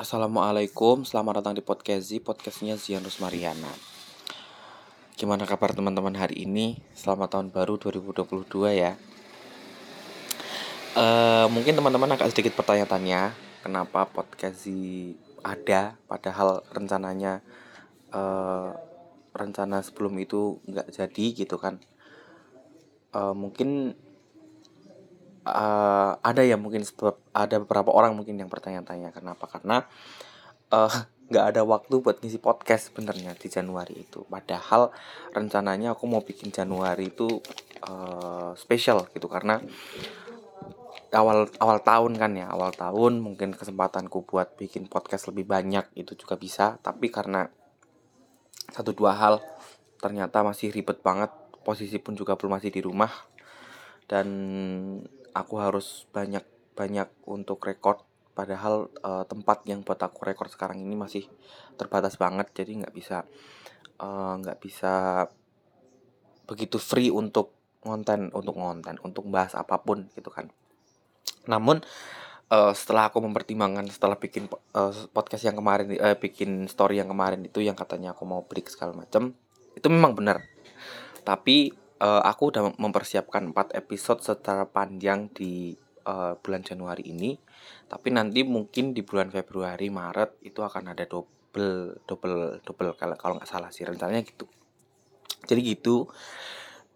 [0.00, 3.68] Assalamualaikum, selamat datang di podcast Z, podcastnya Zian Mariana.
[5.12, 6.80] Gimana kabar teman-teman hari ini?
[6.96, 8.96] Selamat tahun baru 2022 ya.
[10.96, 14.72] Uh, mungkin teman-teman agak sedikit pertanyaan-tanya, kenapa podcast Z
[15.44, 17.44] ada, padahal rencananya
[18.16, 18.72] uh,
[19.36, 21.76] rencana sebelum itu nggak jadi gitu kan.
[23.12, 24.00] Uh, mungkin
[25.50, 26.86] uh, ada ya mungkin
[27.34, 29.50] ada beberapa orang mungkin yang bertanya-tanya kenapa.
[29.50, 29.84] Karena
[30.70, 30.94] uh,
[31.30, 34.26] nggak ada waktu buat ngisi podcast sebenarnya di Januari itu.
[34.26, 34.90] Padahal
[35.30, 37.38] rencananya aku mau bikin Januari itu
[37.86, 39.30] uh, spesial gitu.
[39.30, 39.62] Karena
[41.10, 46.18] awal awal tahun kan ya awal tahun mungkin kesempatanku buat bikin podcast lebih banyak itu
[46.18, 46.82] juga bisa.
[46.82, 47.46] Tapi karena
[48.70, 49.38] satu dua hal
[50.02, 51.30] ternyata masih ribet banget.
[51.60, 53.12] Posisi pun juga belum masih di rumah.
[54.10, 54.26] Dan
[55.32, 56.44] aku harus banyak
[56.74, 58.02] banyak untuk record.
[58.32, 61.28] Padahal uh, tempat yang buat aku record sekarang ini masih
[61.76, 63.26] terbatas banget jadi nggak bisa
[64.00, 65.26] eh, nggak uh, bisa
[66.48, 67.52] begitu free untuk
[67.84, 70.48] konten untuk konten untuk bahas apa pun gitu kan.
[71.48, 71.84] Namun
[72.50, 77.40] uh, setelah aku mempertimbangkan setelah bikin uh, podcast yang kemarin uh, bikin story yang kemarin
[77.46, 79.32] itu yang katanya aku mau break segala macam
[79.74, 80.42] itu memang benar.
[81.22, 85.76] Tapi uh, aku udah mempersiapkan 4 episode secara panjang di
[86.08, 87.36] uh, bulan Januari ini.
[87.86, 93.34] Tapi nanti mungkin di bulan Februari Maret itu akan ada double double double kalau kalau
[93.36, 94.48] nggak salah sih rencananya gitu.
[95.44, 96.08] Jadi gitu.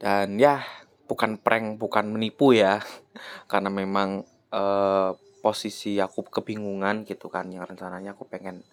[0.00, 0.64] Dan ya
[1.04, 2.80] bukan prank, bukan menipu ya.
[3.50, 5.12] Karena memang uh,
[5.44, 8.64] posisi aku kebingungan gitu kan yang rencananya aku pengen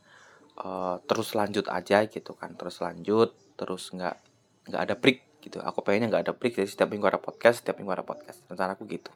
[0.63, 4.15] uh, terus lanjut aja gitu kan terus lanjut terus nggak
[4.71, 5.57] nggak ada break gitu.
[5.59, 8.45] Aku pengennya nggak ada break jadi setiap minggu ada podcast setiap minggu ada podcast.
[8.47, 9.09] Rencana aku gitu.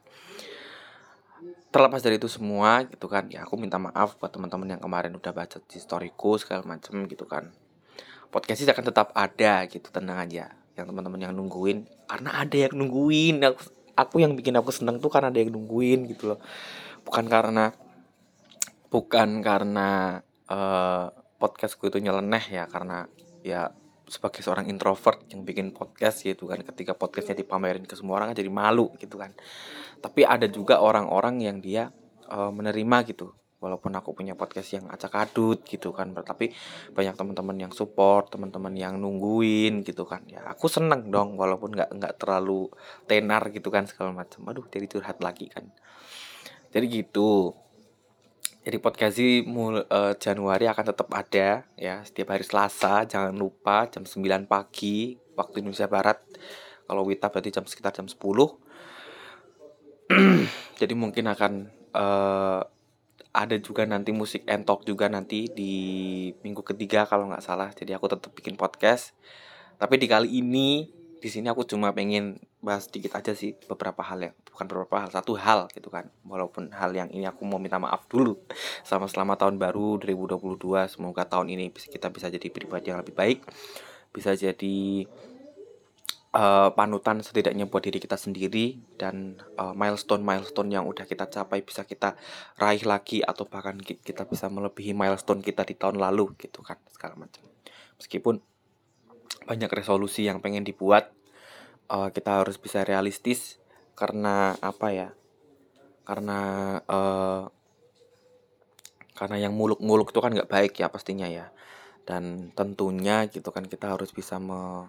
[1.70, 5.32] Terlepas dari itu semua gitu kan ya aku minta maaf buat teman-teman yang kemarin udah
[5.32, 7.54] baca di storyku segala macem gitu kan.
[8.34, 10.50] Podcast ini akan tetap ada gitu tenang aja.
[10.74, 13.40] Yang teman-teman yang nungguin karena ada yang nungguin.
[13.46, 13.60] Aku
[13.96, 16.40] aku yang bikin aku seneng tuh karena ada yang nungguin gitu loh.
[17.06, 17.72] Bukan karena
[18.90, 20.20] bukan karena
[20.50, 23.06] uh, podcastku itu nyeleneh ya karena
[23.44, 23.70] ya
[24.06, 26.62] sebagai seorang introvert yang bikin podcast gitu kan.
[26.62, 29.34] Ketika podcastnya dipamerin ke semua orang jadi malu gitu kan.
[29.98, 31.90] Tapi ada juga orang-orang yang dia
[32.30, 33.34] uh, menerima gitu.
[33.56, 36.14] Walaupun aku punya podcast yang acak adut gitu kan.
[36.14, 36.54] Tapi
[36.94, 40.22] banyak teman-teman yang support teman-teman yang nungguin gitu kan.
[40.30, 42.70] Ya aku seneng dong walaupun nggak nggak terlalu
[43.10, 44.46] tenar gitu kan segala macam.
[44.46, 45.66] Aduh jadi curhat lagi kan.
[46.70, 47.58] Jadi gitu
[48.66, 53.06] jadi podcast mul uh, Januari akan tetap ada ya setiap hari Selasa.
[53.06, 56.18] Jangan lupa jam 9 pagi waktu Indonesia Barat.
[56.82, 58.18] Kalau Wita berarti jam sekitar jam 10.
[60.82, 61.52] Jadi mungkin akan
[61.94, 62.66] uh,
[63.30, 65.74] ada juga nanti musik entok juga nanti di
[66.42, 67.70] minggu ketiga kalau nggak salah.
[67.70, 69.14] Jadi aku tetap bikin podcast.
[69.78, 70.90] Tapi di kali ini
[71.22, 75.12] di sini aku cuma pengen bahas sedikit aja sih beberapa hal ya bukan beberapa hal
[75.12, 76.08] satu hal gitu kan.
[76.24, 78.40] Walaupun hal yang ini aku mau minta maaf dulu
[78.88, 80.56] sama selama tahun baru 2022
[80.88, 83.44] semoga tahun ini kita bisa jadi pribadi yang lebih baik.
[84.16, 85.04] Bisa jadi
[86.32, 91.60] uh, panutan setidaknya buat diri kita sendiri dan uh, milestone milestone yang udah kita capai
[91.60, 92.16] bisa kita
[92.56, 97.28] raih lagi atau bahkan kita bisa melebihi milestone kita di tahun lalu gitu kan segala
[97.28, 97.44] macam.
[98.00, 98.40] Meskipun
[99.44, 101.12] banyak resolusi yang pengen dibuat
[101.92, 103.60] uh, kita harus bisa realistis
[103.96, 105.08] karena apa ya
[106.06, 106.38] karena
[106.86, 107.50] uh,
[109.16, 111.50] karena yang muluk-muluk itu kan nggak baik ya pastinya ya.
[112.06, 114.86] Dan tentunya gitu kan kita harus bisa me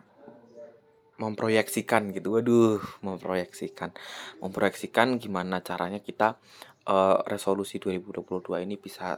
[1.17, 2.37] memproyeksikan gitu.
[2.37, 3.95] Waduh memproyeksikan.
[4.43, 6.37] Memproyeksikan gimana caranya kita
[6.85, 9.17] uh, resolusi 2022 ini bisa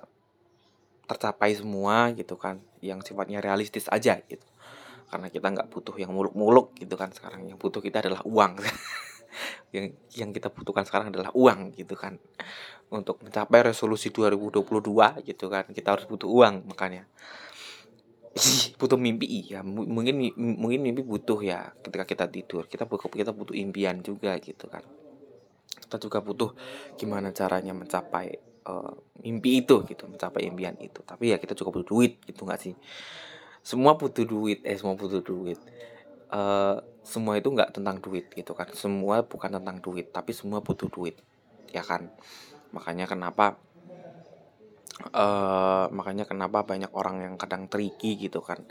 [1.09, 4.45] tercapai semua gitu kan yang sifatnya realistis aja gitu.
[5.09, 7.49] Karena kita nggak butuh yang muluk-muluk gitu kan sekarang.
[7.49, 8.61] Yang butuh kita adalah uang
[9.75, 12.17] yang yang kita butuhkan sekarang adalah uang gitu kan.
[12.89, 14.65] Untuk mencapai resolusi 2022
[15.25, 17.05] gitu kan kita harus butuh uang makanya.
[18.79, 22.65] Butuh mimpi ya mungkin mungkin mimpi butuh ya ketika kita tidur.
[22.65, 24.81] Kita butuh kita butuh impian juga gitu kan.
[25.69, 26.53] Kita juga butuh
[26.97, 28.93] gimana caranya mencapai uh,
[29.25, 31.01] mimpi itu gitu mencapai impian itu.
[31.05, 32.73] Tapi ya kita juga butuh duit gitu nggak sih?
[33.65, 35.59] Semua butuh duit eh semua butuh duit.
[36.29, 38.69] Uh, semua itu nggak tentang duit gitu kan.
[38.75, 41.17] Semua bukan tentang duit tapi semua butuh duit
[41.73, 42.11] ya kan?
[42.75, 43.57] Makanya kenapa
[45.15, 48.63] uh, makanya kenapa banyak orang yang kadang tricky gitu kan.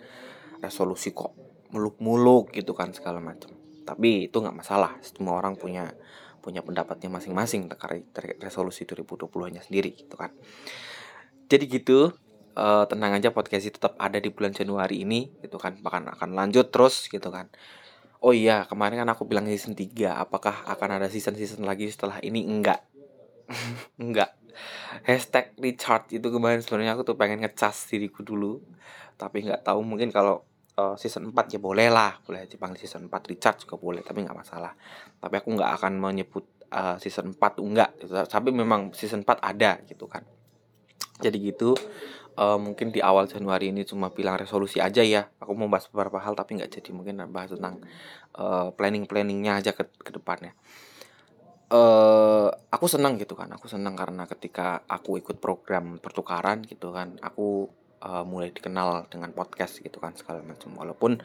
[0.58, 1.34] Resolusi kok
[1.70, 3.58] muluk-muluk gitu kan segala macam
[3.88, 5.88] tapi itu nggak masalah semua orang punya
[6.44, 8.04] punya pendapatnya masing-masing terkait
[8.36, 10.36] resolusi 2020 nya sendiri gitu kan.
[11.48, 12.12] Jadi gitu
[12.52, 15.80] uh, tenang aja podcast ini tetap ada di bulan Januari ini gitu kan.
[15.80, 17.48] Bahkan akan lanjut terus gitu kan
[18.18, 22.42] oh iya kemarin kan aku bilang season 3 apakah akan ada season-season lagi setelah ini?
[22.46, 22.82] Enggak.
[24.02, 24.34] Enggak.
[25.06, 28.58] Hashtag recharge itu kemarin sebenarnya aku tuh pengen ngecas diriku dulu.
[29.14, 30.42] Tapi nggak tahu mungkin kalau
[30.78, 32.18] uh, season 4 ya boleh lah.
[32.26, 34.74] Boleh dipanggil season 4 recharge juga boleh tapi nggak masalah.
[35.22, 36.44] Tapi aku nggak akan menyebut
[36.74, 37.90] uh, season 4 enggak.
[38.26, 40.26] Tapi memang season 4 ada gitu kan.
[41.18, 41.74] Jadi gitu
[42.38, 45.26] uh, mungkin di awal Januari ini cuma bilang resolusi aja ya.
[45.42, 47.82] Aku mau bahas beberapa hal tapi nggak jadi mungkin bahas tentang
[48.38, 50.54] uh, planning planningnya aja ke, ke depannya.
[51.68, 53.50] Uh, aku senang gitu kan.
[53.50, 57.68] Aku senang karena ketika aku ikut program pertukaran gitu kan aku
[58.00, 60.72] uh, mulai dikenal dengan podcast gitu kan segala macam.
[60.78, 61.18] Walaupun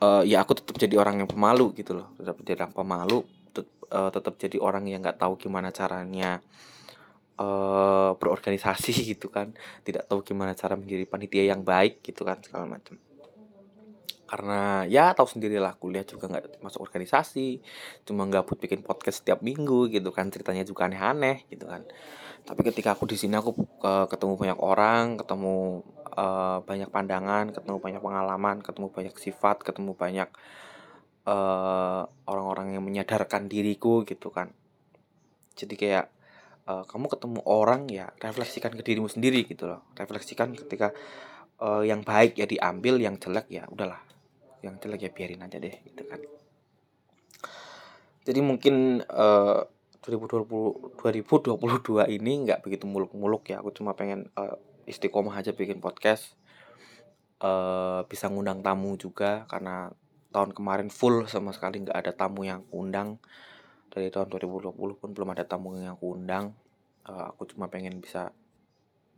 [0.00, 2.14] uh, ya aku tetap jadi orang yang pemalu gitu loh.
[2.16, 3.18] Tetap jadi orang pemalu
[3.52, 6.40] tet uh, tetap jadi orang yang nggak tahu gimana caranya
[7.40, 9.52] uh, berorganisasi gitu kan.
[9.84, 12.96] Tidak tahu gimana cara menjadi panitia yang baik gitu kan segala macam.
[14.26, 17.62] Karena ya tahu sendirilah kuliah juga nggak masuk organisasi.
[18.02, 21.86] Cuma gabut bikin podcast setiap minggu gitu kan ceritanya juga aneh-aneh gitu kan.
[22.46, 25.82] Tapi ketika aku di sini aku uh, ketemu banyak orang ketemu
[26.14, 30.30] uh, banyak pandangan ketemu banyak pengalaman ketemu banyak sifat ketemu banyak
[31.26, 34.54] orang orang-orang yang menyadarkan diriku gitu kan.
[35.58, 36.06] Jadi kayak
[36.66, 39.86] uh, kamu ketemu orang ya refleksikan ke dirimu sendiri gitu loh.
[39.94, 40.90] Refleksikan ketika
[41.62, 44.02] uh, yang baik ya diambil yang jelek ya udahlah.
[44.60, 46.20] Yang jelek ya biarin aja deh gitu kan.
[48.26, 49.62] Jadi mungkin uh,
[50.06, 53.62] 2020 2022 ini nggak begitu muluk-muluk ya.
[53.62, 54.58] Aku cuma pengen uh,
[54.90, 56.34] istiqomah aja bikin podcast.
[57.36, 59.92] Uh, bisa ngundang tamu juga karena
[60.32, 63.20] tahun kemarin full sama sekali nggak ada tamu yang undang
[63.96, 66.52] dari tahun 2020 pun belum ada tamu yang aku undang.
[67.08, 68.28] Uh, aku cuma pengen bisa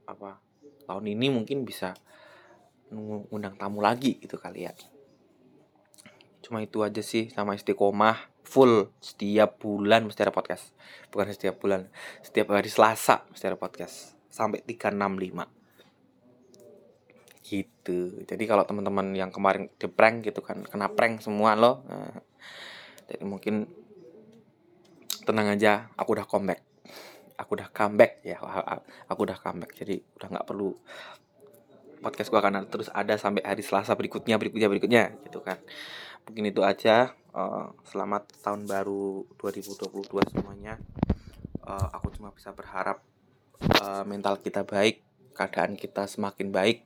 [0.07, 0.39] apa
[0.87, 1.99] tahun ini mungkin bisa
[2.95, 4.73] ngundang tamu lagi gitu kali ya.
[6.39, 10.71] Cuma itu aja sih sama istiqomah full setiap bulan mesti ada podcast.
[11.11, 11.91] Bukan setiap bulan
[12.23, 14.15] setiap hari Selasa mesti ada podcast.
[14.31, 15.59] Sampai 365
[17.49, 18.23] gitu.
[18.29, 19.89] Jadi kalau teman-teman yang kemarin di
[20.23, 21.83] gitu kan kena prank semua loh.
[21.89, 22.21] Nah,
[23.09, 23.67] jadi mungkin
[25.29, 26.65] tenang aja aku udah comeback.
[27.37, 28.41] Aku udah comeback ya
[29.07, 30.73] aku udah comeback jadi udah nggak perlu
[32.01, 35.61] podcast gua akan terus ada sampai hari Selasa berikutnya berikutnya berikutnya gitu kan.
[36.25, 40.81] Mungkin itu aja uh, selamat tahun baru 2022 semuanya.
[41.61, 43.05] Uh, aku cuma bisa berharap
[43.85, 45.05] uh, mental kita baik
[45.37, 46.83] keadaan kita semakin baik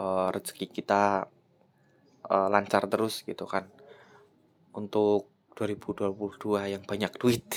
[0.00, 1.28] uh, rezeki kita
[2.26, 3.68] uh, lancar terus gitu kan.
[4.74, 7.46] Untuk 2022 yang banyak duit.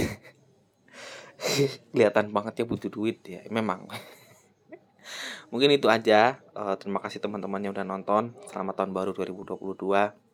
[1.93, 3.89] Kelihatan banget ya butuh duit ya memang.
[5.51, 6.41] Mungkin itu aja.
[6.57, 8.33] Uh, terima kasih teman-teman yang udah nonton.
[8.49, 10.27] Selamat tahun baru 2022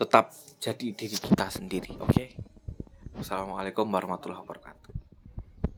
[0.00, 2.08] tetap jadi diri kita sendiri oke?
[2.08, 2.32] Okay?
[3.20, 4.99] Assalamualaikum warahmatullahi wabarakatuh